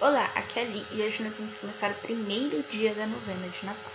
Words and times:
Olá, 0.00 0.26
aqui 0.26 0.60
é 0.60 0.62
a 0.62 0.64
Li 0.64 0.86
e 0.92 1.02
hoje 1.02 1.24
nós 1.24 1.36
vamos 1.36 1.58
começar 1.58 1.90
o 1.90 1.94
primeiro 1.94 2.62
dia 2.70 2.94
da 2.94 3.04
novena 3.04 3.48
de 3.48 3.66
Natal. 3.66 3.92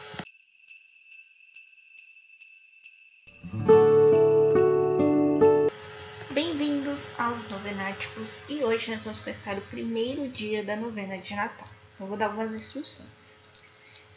Bem-vindos 6.34 7.18
aos 7.18 7.48
Novenáticos 7.48 8.44
e 8.50 8.66
hoje 8.66 8.92
nós 8.92 9.02
vamos 9.02 9.20
começar 9.20 9.58
o 9.58 9.62
primeiro 9.62 10.28
dia 10.28 10.62
da 10.62 10.76
novena 10.76 11.18
de 11.20 11.36
Natal. 11.36 11.70
Eu 11.98 12.08
vou 12.08 12.18
dar 12.18 12.26
algumas 12.26 12.54
instruções. 12.54 13.08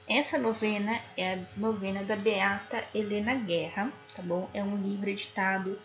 Essa 0.08 0.38
novena 0.38 1.00
é 1.16 1.34
a 1.34 1.38
novena 1.56 2.02
da 2.02 2.16
Beata 2.16 2.82
Helena 2.92 3.36
Guerra, 3.36 3.92
tá 4.12 4.22
bom? 4.22 4.50
É 4.52 4.60
um 4.60 4.76
livro 4.82 5.08
editado 5.08 5.78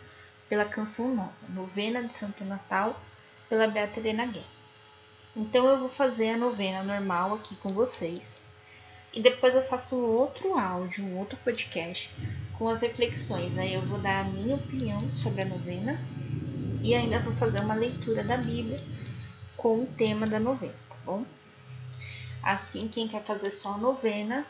pela 0.50 0.66
Canção 0.66 1.14
Nova, 1.14 1.32
Novena 1.48 2.02
do 2.02 2.12
Santo 2.12 2.44
Natal, 2.44 3.00
pela 3.48 3.68
Beata 3.68 4.00
Helena 4.00 4.26
Guerra. 4.26 4.61
Então 5.36 5.66
eu 5.66 5.80
vou 5.80 5.90
fazer 5.90 6.32
a 6.32 6.38
novena 6.38 6.84
normal 6.84 7.36
aqui 7.36 7.56
com 7.56 7.70
vocês. 7.70 8.34
E 9.14 9.22
depois 9.22 9.56
eu 9.56 9.64
faço 9.64 9.98
outro 9.98 10.58
áudio, 10.58 11.04
um 11.04 11.18
outro 11.18 11.38
podcast 11.44 12.10
com 12.58 12.70
as 12.70 12.82
reflexões. 12.82 13.58
Aí 13.58 13.74
eu 13.74 13.82
vou 13.82 14.00
dar 14.00 14.22
a 14.22 14.24
minha 14.24 14.56
opinião 14.56 15.00
sobre 15.16 15.42
a 15.42 15.46
novena 15.46 16.00
e 16.82 16.96
ainda 16.96 17.20
vou 17.20 17.34
fazer 17.34 17.60
uma 17.62 17.76
leitura 17.76 18.24
da 18.24 18.38
Bíblia 18.38 18.80
com 19.56 19.84
o 19.84 19.86
tema 19.86 20.26
da 20.26 20.40
novena, 20.40 20.76
tá 20.90 20.96
bom? 21.06 21.26
Assim, 22.42 22.88
quem 22.88 23.08
quer 23.08 23.24
fazer 23.24 23.52
só 23.52 23.76
a 23.76 23.78
novena 23.78 24.46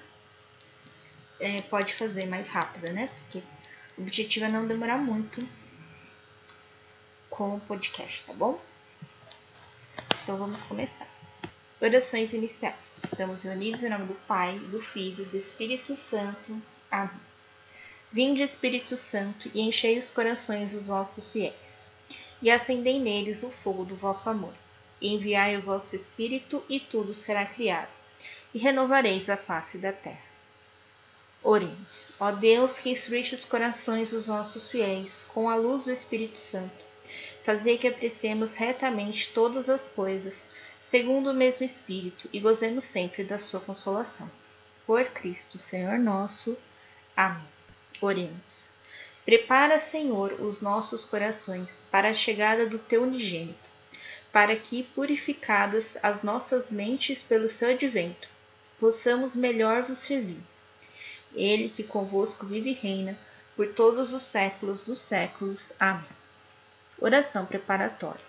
é, 1.40 1.62
pode 1.63 1.94
fazer 1.94 2.26
mais 2.26 2.50
rápida, 2.50 2.91
né? 2.94 3.10
Porque 3.20 3.44
o 3.98 4.02
objetivo 4.02 4.46
é 4.46 4.50
não 4.50 4.68
demorar 4.68 4.98
muito 4.98 5.46
com 7.30 7.55
o 7.55 7.60
podcast, 7.60 8.24
tá 8.26 8.34
bom? 8.34 8.60
Então 10.24 10.38
vamos 10.38 10.62
começar. 10.62 11.08
Orações 11.82 12.32
iniciais. 12.32 13.00
Estamos 13.04 13.42
reunidos 13.42 13.82
em 13.82 13.90
nome 13.90 14.06
do 14.06 14.14
Pai, 14.28 14.60
do 14.60 14.80
Filho 14.80 15.26
do 15.26 15.36
Espírito 15.36 15.98
Santo. 15.98 16.62
Amém. 16.91 17.20
Vinde, 18.12 18.44
Espírito 18.44 18.96
Santo, 18.98 19.50
e 19.52 19.62
enchei 19.62 19.98
os 19.98 20.12
corações 20.12 20.74
dos 20.74 20.86
vossos 20.86 21.32
fiéis, 21.32 21.82
e 22.40 22.52
acendei 22.52 23.00
neles 23.00 23.41
o 23.41 23.50
fogo 23.50 23.84
do 23.84 23.96
vosso 23.96 24.30
amor. 24.30 24.54
E 25.00 25.16
enviai 25.16 25.58
o 25.58 25.62
vosso 25.63 25.96
Espírito, 25.96 26.63
e 26.70 26.80
tudo 26.80 27.16
será 27.16 27.44
criado, 27.44 27.90
e 28.54 28.60
renovareis 28.60 29.28
a 29.28 29.38
face 29.38 29.80
da 29.80 29.91
terra. 29.91 30.30
Oremos. 31.41 32.12
Ó 32.20 32.32
Deus, 32.32 32.78
que 32.78 32.91
instruíste 32.91 33.34
os 33.34 33.46
corações 33.46 34.12
dos 34.12 34.28
vossos 34.28 34.70
fiéis 34.70 35.26
com 35.34 35.50
a 35.50 35.56
luz 35.56 35.85
do 35.85 35.91
Espírito 35.91 36.38
Santo, 36.38 36.91
Fazei 37.43 37.77
que 37.77 37.87
apreciemos 37.87 38.55
retamente 38.55 39.31
todas 39.34 39.70
as 39.70 39.90
coisas, 39.90 40.48
segundo 40.79 41.31
o 41.31 41.34
mesmo 41.34 41.65
Espírito, 41.65 42.29
e 42.31 42.40
gozemos 42.40 42.85
sempre 42.85 43.23
da 43.23 43.40
sua 43.40 43.59
consolação. 43.59 44.29
Por 44.85 45.05
Cristo, 45.05 45.57
Senhor 45.57 45.98
nosso. 45.98 46.57
Amém. 47.15 47.48
Oremos. 47.99 48.70
Prepara, 49.23 49.79
Senhor, 49.79 50.34
os 50.41 50.62
nossos 50.62 51.05
corações 51.05 51.85
para 51.91 52.09
a 52.09 52.13
chegada 52.13 52.65
do 52.65 52.79
teu 52.79 53.04
unigênito, 53.04 53.70
para 54.32 54.55
que, 54.55 54.84
purificadas 54.84 55.98
as 56.01 56.23
nossas 56.23 56.71
mentes 56.71 57.21
pelo 57.21 57.48
seu 57.48 57.70
advento, 57.70 58.27
possamos 58.79 59.35
melhor 59.35 59.84
vos 59.84 59.99
servir. 59.99 60.41
Ele 61.35 61.70
que 61.70 61.84
convosco 61.84 62.45
vive 62.45 62.71
e 62.71 62.73
reina 62.73 63.17
por 63.55 63.67
todos 63.73 64.12
os 64.12 64.23
séculos 64.23 64.81
dos 64.81 65.00
séculos. 65.00 65.73
Amém. 65.79 66.21
Oração 67.03 67.47
preparatória. 67.47 68.24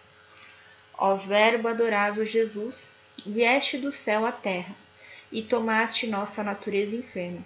Ó 0.97 1.15
Verbo 1.17 1.69
adorável 1.69 2.25
Jesus, 2.25 2.89
vieste 3.27 3.77
do 3.77 3.93
céu 3.93 4.25
à 4.25 4.33
terra 4.33 4.75
e 5.31 5.43
tomaste 5.43 6.07
nossa 6.07 6.43
natureza 6.43 6.97
enferma. 6.97 7.45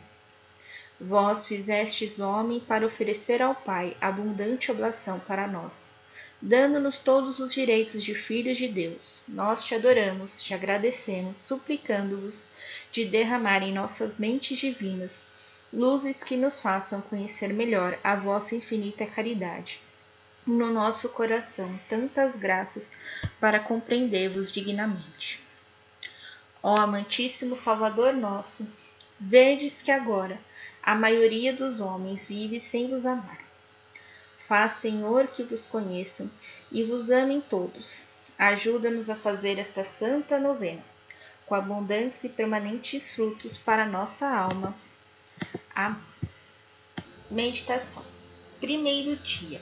Vós 1.01 1.49
fizestes 1.49 2.21
homem 2.21 2.61
para 2.61 2.87
oferecer 2.87 3.43
ao 3.43 3.57
Pai 3.57 3.97
abundante 4.01 4.71
oblação 4.71 5.19
para 5.19 5.49
nós, 5.49 5.97
dando-nos 6.41 7.01
todos 7.01 7.41
os 7.41 7.53
direitos 7.53 8.05
de 8.05 8.15
filhos 8.15 8.57
de 8.57 8.69
Deus. 8.69 9.25
Nós 9.27 9.65
te 9.65 9.75
adoramos, 9.75 10.41
te 10.41 10.55
agradecemos, 10.55 11.39
suplicando-vos 11.39 12.51
de 12.93 13.05
derramar 13.05 13.65
em 13.65 13.75
nossas 13.75 14.17
mentes 14.17 14.57
divinas 14.59 15.25
luzes 15.73 16.23
que 16.23 16.37
nos 16.37 16.61
façam 16.61 17.01
conhecer 17.01 17.53
melhor 17.53 17.99
a 18.05 18.15
vossa 18.15 18.55
infinita 18.55 19.05
caridade 19.05 19.81
no 20.47 20.73
nosso 20.73 21.09
coração 21.09 21.77
tantas 21.89 22.37
graças 22.37 22.93
para 23.41 23.59
compreender-vos 23.59 24.53
dignamente. 24.53 25.43
Ó 26.63 26.77
amantíssimo 26.79 27.57
Salvador 27.57 28.13
nosso, 28.15 28.67
vedes 29.19 29.83
que 29.83 29.91
agora 29.91 30.39
a 30.81 30.95
maioria 30.95 31.53
dos 31.53 31.81
homens 31.81 32.29
vive 32.29 32.61
sem 32.61 32.89
vos 32.89 33.05
amar. 33.05 33.41
Faz, 34.47 34.73
Senhor, 34.73 35.27
que 35.27 35.43
vos 35.43 35.67
conheçam 35.67 36.31
e 36.71 36.85
vos 36.85 37.11
amem 37.11 37.41
todos. 37.41 38.05
Ajuda-nos 38.39 39.11
a 39.11 39.17
fazer 39.17 39.59
esta 39.59 39.83
santa 39.83 40.39
novena, 40.39 40.85
com 41.47 41.57
abundantes 41.57 42.23
e 42.23 42.29
permanentes 42.29 43.13
frutos 43.13 43.59
para 43.59 43.85
nossa 43.85 44.29
alma. 44.29 44.77
A 45.75 45.97
meditação. 47.29 48.05
Primeiro 48.61 49.17
dia 49.17 49.61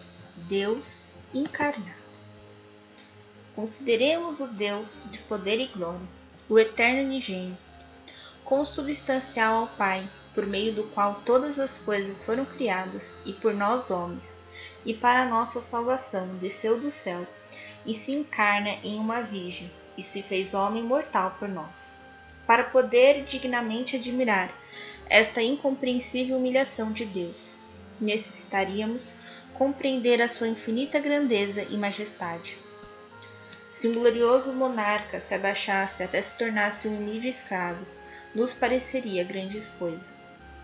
Deus 0.48 1.06
encarnado. 1.32 2.04
Consideremos 3.56 4.40
o 4.40 4.46
Deus 4.46 5.06
de 5.10 5.18
poder 5.20 5.58
e 5.58 5.68
glória, 5.68 6.06
o 6.50 6.58
eterno 6.58 7.00
unigênio, 7.04 7.56
consubstancial 8.44 9.60
ao 9.62 9.68
Pai, 9.68 10.06
por 10.34 10.44
meio 10.44 10.74
do 10.74 10.84
qual 10.88 11.22
todas 11.24 11.58
as 11.58 11.78
coisas 11.78 12.22
foram 12.22 12.44
criadas, 12.44 13.22
e 13.24 13.32
por 13.32 13.54
nós 13.54 13.90
homens, 13.90 14.38
e 14.84 14.92
para 14.92 15.24
nossa 15.24 15.62
salvação 15.62 16.36
desceu 16.36 16.78
do 16.78 16.90
céu, 16.90 17.26
e 17.86 17.94
se 17.94 18.12
encarna 18.12 18.76
em 18.82 18.98
uma 18.98 19.22
virgem, 19.22 19.72
e 19.96 20.02
se 20.02 20.22
fez 20.22 20.52
homem 20.52 20.82
mortal 20.82 21.36
por 21.38 21.48
nós, 21.48 21.98
para 22.46 22.64
poder 22.64 23.24
dignamente 23.24 23.96
admirar 23.96 24.52
esta 25.08 25.42
incompreensível 25.42 26.36
humilhação 26.36 26.92
de 26.92 27.06
Deus. 27.06 27.54
Necessitaríamos 27.98 29.14
compreender 29.54 30.20
a 30.20 30.28
sua 30.28 30.48
infinita 30.48 30.98
grandeza 30.98 31.62
e 31.62 31.76
majestade. 31.76 32.58
Se 33.70 33.88
um 33.88 33.94
glorioso 33.94 34.52
monarca 34.52 35.18
se 35.18 35.34
abaixasse 35.34 36.02
até 36.02 36.22
se 36.22 36.36
tornasse 36.38 36.86
um 36.86 36.96
humilde 36.96 37.28
escravo, 37.28 37.84
nos 38.34 38.52
pareceria 38.52 39.24
grande 39.24 39.60
coisa. 39.78 40.14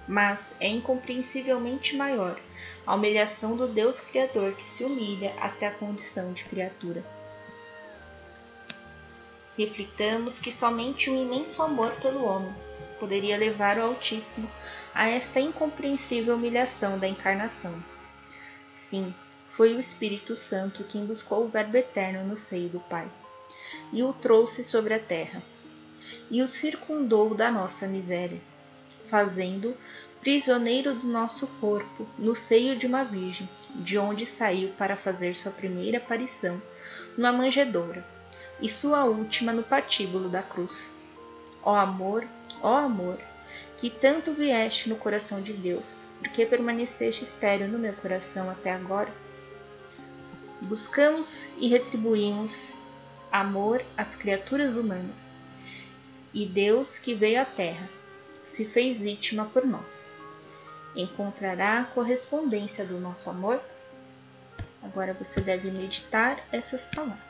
Mas 0.06 0.54
é 0.60 0.68
incompreensivelmente 0.68 1.96
maior 1.96 2.40
a 2.86 2.94
humilhação 2.94 3.56
do 3.56 3.68
Deus 3.68 4.00
Criador 4.00 4.54
que 4.54 4.64
se 4.64 4.84
humilha 4.84 5.34
até 5.40 5.66
a 5.66 5.72
condição 5.72 6.32
de 6.32 6.44
criatura. 6.44 7.04
Reflitamos 9.56 10.38
que 10.38 10.50
somente 10.50 11.10
um 11.10 11.20
imenso 11.20 11.62
amor 11.62 11.92
pelo 11.96 12.24
homem 12.24 12.54
poderia 12.98 13.36
levar 13.36 13.78
o 13.78 13.82
Altíssimo 13.82 14.48
a 14.94 15.08
esta 15.08 15.40
incompreensível 15.40 16.34
humilhação 16.34 16.98
da 16.98 17.08
encarnação. 17.08 17.82
Sim, 18.72 19.14
foi 19.56 19.74
o 19.74 19.80
Espírito 19.80 20.34
Santo 20.36 20.84
quem 20.84 21.04
buscou 21.04 21.44
o 21.44 21.48
Verbo 21.48 21.76
eterno 21.76 22.24
no 22.26 22.36
seio 22.36 22.68
do 22.68 22.80
Pai 22.80 23.10
e 23.92 24.02
o 24.02 24.12
trouxe 24.12 24.64
sobre 24.64 24.94
a 24.94 24.98
terra 24.98 25.42
e 26.30 26.40
o 26.42 26.48
circundou 26.48 27.34
da 27.34 27.50
nossa 27.50 27.86
miséria, 27.86 28.40
fazendo 29.08 29.76
prisioneiro 30.20 30.94
do 30.94 31.06
nosso 31.06 31.46
corpo 31.60 32.06
no 32.18 32.34
seio 32.34 32.76
de 32.76 32.86
uma 32.86 33.04
virgem, 33.04 33.48
de 33.74 33.98
onde 33.98 34.26
saiu 34.26 34.70
para 34.70 34.96
fazer 34.96 35.34
sua 35.34 35.50
primeira 35.50 35.98
aparição 35.98 36.60
numa 37.16 37.32
manjedoura 37.32 38.04
e 38.60 38.68
sua 38.68 39.04
última 39.04 39.52
no 39.52 39.62
patíbulo 39.62 40.28
da 40.28 40.42
cruz. 40.42 40.90
Ó 41.62 41.74
amor, 41.74 42.26
ó 42.62 42.76
amor, 42.76 43.18
que 43.76 43.88
tanto 43.88 44.32
vieste 44.32 44.88
no 44.88 44.96
coração 44.96 45.40
de 45.40 45.52
Deus, 45.52 46.02
porque 46.18 46.44
permaneceste 46.44 47.24
estéreo 47.24 47.68
no 47.68 47.78
meu 47.78 47.92
coração 47.94 48.50
até 48.50 48.72
agora? 48.72 49.12
Buscamos 50.60 51.46
e 51.56 51.68
retribuímos 51.68 52.68
amor 53.32 53.84
às 53.96 54.14
criaturas 54.14 54.76
humanas. 54.76 55.32
E 56.34 56.46
Deus, 56.46 56.98
que 56.98 57.14
veio 57.14 57.40
à 57.40 57.44
Terra, 57.44 57.88
se 58.44 58.64
fez 58.64 59.00
vítima 59.00 59.46
por 59.46 59.64
nós. 59.64 60.12
Encontrará 60.94 61.80
a 61.80 61.84
correspondência 61.84 62.84
do 62.84 62.98
nosso 62.98 63.30
amor? 63.30 63.60
Agora 64.82 65.14
você 65.14 65.40
deve 65.40 65.70
meditar 65.70 66.44
essas 66.52 66.86
palavras. 66.86 67.29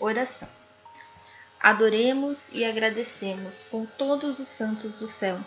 Oração. 0.00 0.48
Adoremos 1.60 2.50
e 2.52 2.64
agradecemos 2.64 3.64
com 3.64 3.84
todos 3.84 4.38
os 4.38 4.48
santos 4.48 5.00
do 5.00 5.08
céu 5.08 5.40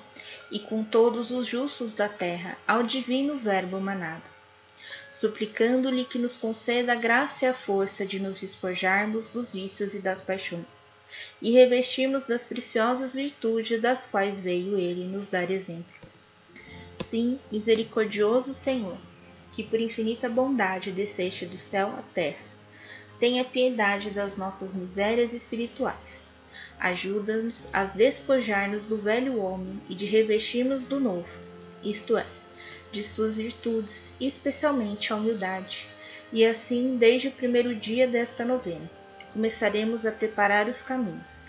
e 0.52 0.60
com 0.60 0.84
todos 0.84 1.32
os 1.32 1.48
justos 1.48 1.94
da 1.94 2.10
terra 2.10 2.58
ao 2.68 2.84
divino 2.84 3.38
Verbo 3.38 3.80
manado, 3.80 4.24
suplicando-lhe 5.10 6.04
que 6.04 6.20
nos 6.20 6.36
conceda 6.36 6.92
a 6.92 6.96
graça 6.96 7.46
e 7.46 7.48
a 7.48 7.54
força 7.54 8.06
de 8.06 8.20
nos 8.20 8.42
despojarmos 8.42 9.30
dos 9.30 9.54
vícios 9.54 9.94
e 9.94 10.00
das 10.00 10.22
paixões, 10.22 10.86
e 11.42 11.52
revestirmos 11.52 12.26
das 12.26 12.44
preciosas 12.44 13.14
virtudes 13.14 13.82
das 13.82 14.06
quais 14.06 14.38
veio 14.38 14.78
ele 14.78 15.06
nos 15.06 15.28
dar 15.28 15.50
exemplo. 15.50 15.96
Sim, 17.00 17.40
misericordioso 17.50 18.54
Senhor, 18.54 18.98
que 19.54 19.64
por 19.64 19.80
infinita 19.80 20.28
bondade 20.28 20.92
desceste 20.92 21.46
do 21.46 21.58
céu 21.58 21.88
à 21.98 22.02
terra, 22.14 22.51
tenha 23.22 23.46
piedade 23.46 24.10
das 24.10 24.36
nossas 24.36 24.74
misérias 24.74 25.32
espirituais. 25.32 26.20
Ajuda-nos 26.80 27.68
a 27.72 27.84
despojar-nos 27.84 28.86
do 28.86 28.98
velho 28.98 29.40
homem 29.40 29.80
e 29.88 29.94
de 29.94 30.08
revestirmos 30.08 30.86
do 30.86 31.00
novo, 31.00 31.30
isto 31.84 32.18
é, 32.18 32.26
de 32.92 33.04
suas 33.04 33.38
virtudes, 33.38 34.10
especialmente 34.20 35.14
a 35.14 35.18
humildade. 35.18 35.88
E 36.34 36.44
assim, 36.44 36.98
desde 36.98 37.28
o 37.28 37.32
primeiro 37.32 37.76
dia 37.76 38.08
desta 38.08 38.44
novena, 38.44 38.90
começaremos 39.32 40.04
a 40.04 40.12
preparar 40.12 40.68
os 40.68 40.82
caminhos, 40.82 41.44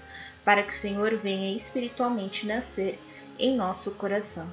para 0.44 0.62
que 0.62 0.74
o 0.74 0.76
Senhor 0.76 1.16
venha 1.16 1.56
espiritualmente 1.56 2.46
nascer 2.46 2.98
em 3.38 3.56
nosso 3.56 3.92
coração. 3.92 4.46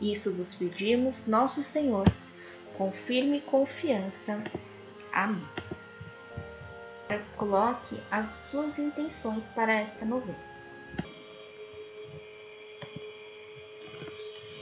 Isso 0.00 0.34
vos 0.34 0.54
pedimos, 0.54 1.26
nosso 1.26 1.62
Senhor, 1.62 2.06
com 2.78 2.90
firme 2.90 3.42
confiança. 3.42 4.42
Amém. 5.12 5.57
Coloque 7.36 8.00
as 8.10 8.26
suas 8.26 8.78
intenções 8.78 9.48
para 9.48 9.72
esta 9.72 10.04
novena. 10.04 10.38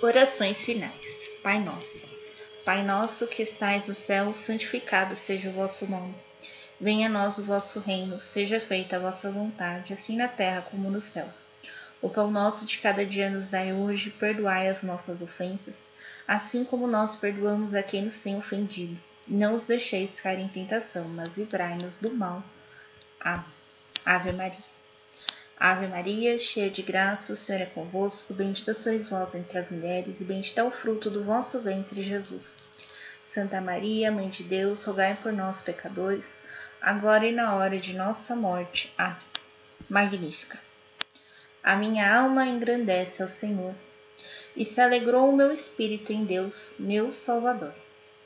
Orações 0.03 0.65
finais. 0.65 1.31
Pai 1.43 1.59
nosso. 1.59 2.01
Pai 2.65 2.83
nosso 2.83 3.27
que 3.27 3.43
estais 3.43 3.89
no 3.89 3.95
céu, 3.95 4.35
santificado 4.35 5.17
seja 5.17 5.49
o 5.49 5.53
vosso 5.53 5.87
nome. 5.87 6.15
Venha 6.81 7.09
a 7.09 7.11
nós 7.11 7.39
o 7.39 7.45
vosso 7.45 7.81
reino, 7.81 8.21
seja 8.21 8.61
feita 8.61 8.97
a 8.97 9.01
vossa 9.01 9.31
vontade, 9.31 9.95
assim 9.95 10.17
na 10.17 10.29
terra 10.29 10.67
como 10.71 10.91
no 10.91 11.01
céu. 11.01 11.29
O 12.03 12.11
pão 12.11 12.31
nosso 12.31 12.67
de 12.67 12.79
cada 12.79 13.07
dia 13.07 13.31
nos 13.31 13.49
dai 13.49 13.73
hoje, 13.73 14.11
perdoai 14.11 14.69
as 14.69 14.83
nossas 14.83 15.23
ofensas, 15.23 15.89
assim 16.29 16.63
como 16.65 16.87
nós 16.87 17.17
perdoamos 17.17 17.75
a 17.75 17.83
quem 17.83 18.03
nos 18.03 18.19
tem 18.19 18.37
ofendido. 18.37 18.99
Não 19.29 19.55
os 19.55 19.65
deixeis 19.65 20.21
cair 20.21 20.39
em 20.39 20.49
tentação, 20.49 21.09
mas 21.09 21.37
livrai-nos 21.37 21.97
do 21.97 22.15
mal. 22.15 22.45
Ave 24.05 24.31
Maria. 24.33 24.65
Ave 25.59 25.87
Maria, 25.89 26.39
cheia 26.39 26.71
de 26.71 26.83
graça, 26.83 27.33
o 27.33 27.37
Senhor 27.37 27.63
é 27.63 27.67
convosco, 27.67 28.35
bendita 28.35 28.73
sois 28.73 29.09
vós 29.09 29.35
entre 29.35 29.59
as 29.59 29.71
mulheres, 29.71 30.21
e 30.21 30.25
bendito 30.25 30.59
é 30.59 30.63
o 30.63 30.71
fruto 30.71 31.11
do 31.11 31.25
vosso 31.25 31.59
ventre, 31.61 32.03
Jesus. 32.03 32.59
Santa 33.25 33.61
Maria, 33.61 34.13
Mãe 34.13 34.29
de 34.29 34.45
Deus, 34.45 34.85
rogai 34.85 35.19
por 35.21 35.33
nós, 35.33 35.61
pecadores, 35.61 36.39
agora 36.81 37.27
e 37.27 37.33
na 37.33 37.57
hora 37.57 37.81
de 37.81 37.95
nossa 37.95 38.37
morte. 38.37 38.93
Amém. 38.97 39.17
Magnífica. 39.89 40.61
A 41.65 41.75
minha 41.75 42.17
alma 42.17 42.47
engrandece 42.47 43.23
ao 43.23 43.29
Senhor, 43.29 43.75
e 44.55 44.65
se 44.65 44.81
alegrou 44.81 45.29
o 45.29 45.37
meu 45.37 45.51
espírito 45.51 46.13
em 46.13 46.25
Deus, 46.25 46.73
meu 46.79 47.13
Salvador, 47.13 47.75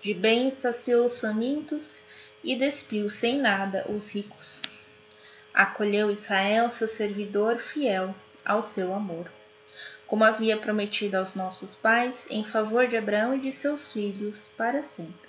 De 0.00 0.14
bem 0.14 0.50
saciou 0.50 1.06
os 1.06 1.18
famintos 1.18 1.98
e 2.44 2.54
despiu 2.54 3.10
sem 3.10 3.38
nada 3.38 3.84
os 3.88 4.14
ricos. 4.14 4.60
Acolheu 5.52 6.10
Israel, 6.10 6.70
seu 6.70 6.86
servidor 6.86 7.58
fiel 7.58 8.14
ao 8.44 8.62
seu 8.62 8.94
amor, 8.94 9.30
como 10.06 10.22
havia 10.22 10.56
prometido 10.56 11.16
aos 11.16 11.34
nossos 11.34 11.74
pais, 11.74 12.28
em 12.30 12.44
favor 12.44 12.86
de 12.86 12.96
Abraão 12.96 13.34
e 13.34 13.40
de 13.40 13.50
seus 13.50 13.92
filhos 13.92 14.48
para 14.56 14.84
sempre. 14.84 15.26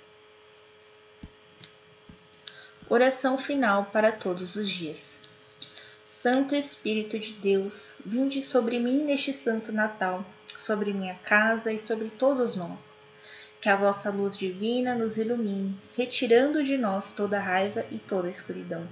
Oração 2.88 3.36
final 3.36 3.86
para 3.86 4.12
todos 4.12 4.54
os 4.54 4.68
dias. 4.68 5.18
Santo 6.08 6.54
Espírito 6.54 7.18
de 7.18 7.32
Deus, 7.32 7.94
vinde 8.04 8.40
sobre 8.42 8.78
mim 8.78 9.04
neste 9.04 9.32
santo 9.32 9.72
Natal, 9.72 10.24
sobre 10.58 10.92
minha 10.92 11.14
casa 11.16 11.72
e 11.72 11.78
sobre 11.78 12.10
todos 12.10 12.56
nós. 12.56 12.98
Que 13.60 13.68
a 13.68 13.76
vossa 13.76 14.10
luz 14.10 14.38
divina 14.38 14.94
nos 14.94 15.18
ilumine, 15.18 15.76
retirando 15.96 16.62
de 16.62 16.76
nós 16.76 17.10
toda 17.10 17.40
raiva 17.40 17.84
e 17.90 17.98
toda 17.98 18.30
escuridão. 18.30 18.88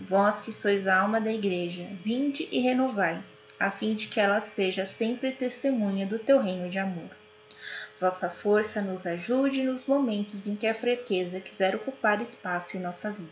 Vós 0.00 0.40
que 0.40 0.52
sois 0.52 0.86
a 0.86 1.00
alma 1.00 1.20
da 1.20 1.32
Igreja, 1.32 1.88
vinde 2.04 2.48
e 2.52 2.60
renovai, 2.60 3.22
a 3.58 3.70
fim 3.70 3.94
de 3.94 4.08
que 4.08 4.20
ela 4.20 4.40
seja 4.40 4.86
sempre 4.86 5.32
testemunha 5.32 6.06
do 6.06 6.18
teu 6.18 6.40
reino 6.40 6.68
de 6.68 6.78
amor. 6.78 7.10
Vossa 8.00 8.30
força 8.30 8.80
nos 8.80 9.06
ajude 9.06 9.64
nos 9.64 9.86
momentos 9.86 10.46
em 10.46 10.54
que 10.54 10.66
a 10.66 10.74
fraqueza 10.74 11.40
quiser 11.40 11.74
ocupar 11.74 12.22
espaço 12.22 12.76
em 12.76 12.80
nossa 12.80 13.10
vida. 13.10 13.28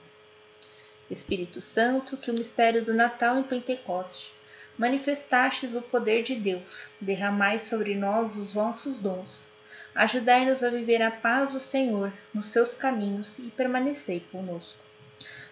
Espírito 1.09 1.61
Santo, 1.61 2.17
que 2.17 2.31
o 2.31 2.35
mistério 2.35 2.85
do 2.85 2.93
Natal 2.93 3.39
e 3.41 3.45
Pentecoste 3.45 4.33
manifestastes 4.77 5.75
o 5.75 5.83
poder 5.83 6.23
de 6.23 6.35
Deus, 6.35 6.89
derramai 7.01 7.59
sobre 7.59 7.95
nós 7.95 8.37
os 8.37 8.53
vossos 8.53 8.99
dons. 8.99 9.49
Ajudai-nos 9.97 10.63
a 10.63 10.69
viver 10.69 11.01
a 11.01 11.11
paz 11.11 11.53
do 11.53 11.59
Senhor 11.59 12.13
nos 12.35 12.49
seus 12.49 12.75
caminhos 12.75 13.39
e 13.39 13.45
permanecei 13.45 14.21
conosco. 14.31 14.79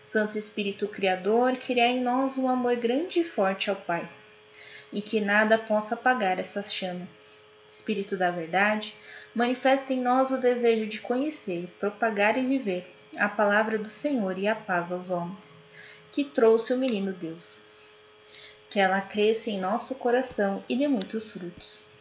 Santo 0.04 0.36
Espírito 0.36 0.86
Criador, 0.86 1.56
criai 1.56 1.92
em 1.92 2.02
nós 2.02 2.36
um 2.36 2.46
amor 2.46 2.76
grande 2.76 3.20
e 3.20 3.24
forte 3.24 3.70
ao 3.70 3.76
Pai, 3.76 4.06
e 4.92 5.00
que 5.00 5.18
nada 5.18 5.56
possa 5.56 5.94
apagar 5.94 6.38
essa 6.38 6.62
chama. 6.62 7.08
Espírito 7.70 8.18
da 8.18 8.30
verdade, 8.30 8.94
manifesta 9.34 9.94
em 9.94 10.02
nós 10.02 10.30
o 10.30 10.36
desejo 10.36 10.86
de 10.86 11.00
conhecer, 11.00 11.66
propagar 11.80 12.36
e 12.36 12.44
viver 12.44 12.94
a 13.16 13.30
palavra 13.30 13.78
do 13.78 13.88
Senhor 13.88 14.38
e 14.38 14.46
a 14.46 14.54
paz 14.54 14.92
aos 14.92 15.08
homens, 15.08 15.56
que 16.12 16.22
trouxe 16.22 16.74
o 16.74 16.78
menino 16.78 17.14
Deus. 17.14 17.60
Que 18.68 18.78
ela 18.78 19.00
cresça 19.00 19.48
em 19.48 19.58
nosso 19.58 19.94
coração 19.94 20.62
e 20.68 20.76
dê 20.76 20.86
muitos 20.86 21.32
frutos. 21.32 21.93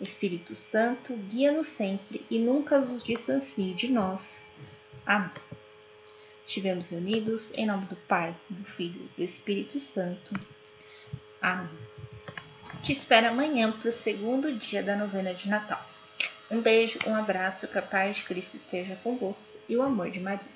Espírito 0.00 0.54
Santo, 0.54 1.14
guia-nos 1.14 1.68
sempre 1.68 2.24
e 2.30 2.38
nunca 2.38 2.78
nos 2.78 3.02
distancie 3.02 3.72
de 3.74 3.88
nós. 3.88 4.42
Amém. 5.04 5.30
Estivemos 6.44 6.92
unidos 6.92 7.52
em 7.54 7.66
nome 7.66 7.86
do 7.86 7.96
Pai, 7.96 8.36
do 8.48 8.64
Filho 8.64 9.00
e 9.00 9.16
do 9.16 9.22
Espírito 9.22 9.80
Santo. 9.80 10.32
Amém. 11.40 11.68
Te 12.82 12.92
espero 12.92 13.28
amanhã 13.28 13.72
para 13.72 13.88
o 13.88 13.92
segundo 13.92 14.52
dia 14.52 14.82
da 14.82 14.96
novena 14.96 15.34
de 15.34 15.48
Natal. 15.48 15.84
Um 16.50 16.60
beijo, 16.60 16.98
um 17.06 17.14
abraço, 17.14 17.66
que 17.66 17.78
a 17.78 17.82
paz 17.82 18.18
de 18.18 18.22
Cristo 18.24 18.56
esteja 18.56 18.94
convosco 18.96 19.52
e 19.68 19.76
o 19.76 19.82
amor 19.82 20.10
de 20.10 20.20
Maria. 20.20 20.55